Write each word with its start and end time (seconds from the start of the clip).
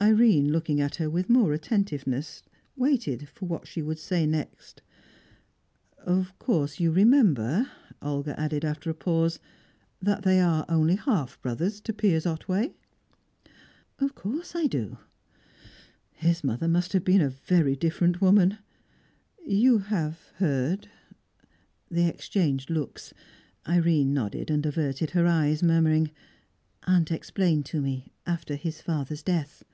Irene, 0.00 0.52
looking 0.52 0.80
at 0.80 0.94
her 0.96 1.10
with 1.10 1.28
more 1.28 1.52
attentiveness, 1.52 2.44
waited 2.76 3.28
for 3.28 3.46
what 3.46 3.66
she 3.66 3.82
would 3.82 3.98
next 4.12 4.76
say. 4.76 4.82
"Of 6.04 6.38
course 6.38 6.78
you 6.78 6.92
remember," 6.92 7.68
Olga 8.00 8.38
added, 8.38 8.64
after 8.64 8.88
a 8.90 8.94
pause, 8.94 9.40
"that 10.00 10.22
they 10.22 10.40
are 10.40 10.64
only 10.68 10.94
half 10.94 11.42
brothers 11.42 11.80
to 11.80 11.92
Piers 11.92 12.26
Otway?" 12.26 12.74
"Of 13.98 14.14
course 14.14 14.54
I 14.54 14.66
do." 14.68 14.98
"His 16.12 16.44
mother 16.44 16.68
must 16.68 16.92
have 16.92 17.04
been 17.04 17.20
a 17.20 17.28
very 17.28 17.74
different 17.74 18.20
woman. 18.20 18.58
You 19.44 19.78
have 19.78 20.30
heard?" 20.36 20.88
They 21.90 22.06
exchanged 22.06 22.70
looks. 22.70 23.12
Irene 23.68 24.14
nodded, 24.14 24.48
and 24.48 24.64
averted 24.64 25.10
her 25.10 25.26
eyes, 25.26 25.60
murmuring, 25.60 26.12
"Aunt 26.86 27.10
explained 27.10 27.66
to 27.66 27.82
me, 27.82 28.12
after 28.24 28.54
his 28.54 28.80
father's 28.80 29.24
death." 29.24 29.64